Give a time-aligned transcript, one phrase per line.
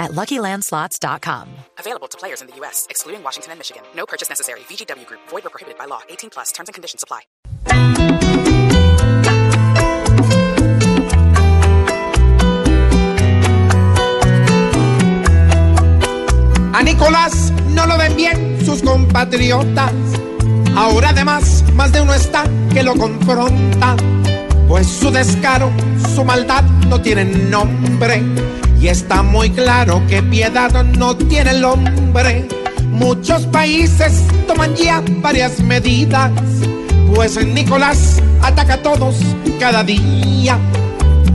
[0.00, 1.48] at LuckyLandSlots.com.
[1.78, 3.82] Available to players in the U.S., excluding Washington and Michigan.
[3.94, 4.60] No purchase necessary.
[4.60, 5.20] VGW Group.
[5.28, 6.00] Void or prohibited by law.
[6.08, 6.50] 18 plus.
[6.50, 7.20] Terms and conditions apply.
[16.72, 19.92] A Nicolás no lo ven bien sus compatriotas.
[20.74, 23.96] Ahora además más de uno está que lo confronta.
[24.66, 25.70] Pues su descaro,
[26.14, 28.22] su maldad no tienen nombre.
[28.80, 32.48] Y está muy claro que piedad no tiene el hombre.
[32.90, 36.32] Muchos países toman ya varias medidas.
[37.14, 39.16] Pues Nicolás ataca a todos
[39.58, 40.58] cada día.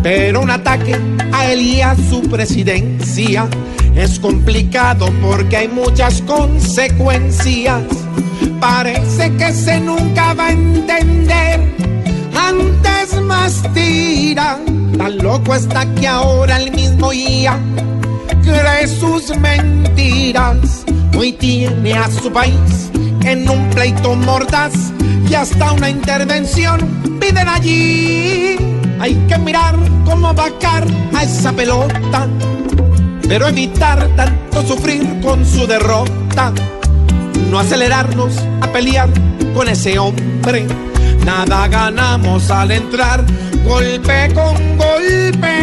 [0.01, 0.99] Pero un ataque
[1.31, 3.47] a él y a su presidencia
[3.95, 7.83] es complicado porque hay muchas consecuencias.
[8.59, 11.35] Parece que se nunca va a entender.
[12.55, 12.94] Tira.
[15.05, 17.59] Tan loco está que ahora el mismo día
[18.41, 20.83] cree sus mentiras.
[21.15, 22.89] Hoy tiene a su país
[23.23, 24.73] en un pleito mordaz
[25.29, 26.79] y hasta una intervención
[27.21, 28.55] piden allí.
[28.99, 32.27] Hay que mirar cómo vacar a esa pelota,
[33.27, 36.51] pero evitar tanto sufrir con su derrota.
[37.51, 39.09] No acelerarnos a pelear
[39.53, 40.65] con ese hombre.
[41.25, 43.25] Nada ganamos al entrar
[43.63, 45.54] golpe con golpe.